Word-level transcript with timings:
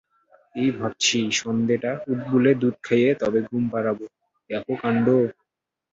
এই 0.55 0.69
ভাবছি 0.77 1.19
সন্দেটা 1.41 1.91
উৎবুলে 2.11 2.51
দুধ 2.61 2.75
খাইয়ে 2.83 3.11
তবে 3.21 3.39
ঘুম 3.49 3.63
পাড়াবো-দেখো 3.73 4.73
কাণ্ড! 4.81 5.07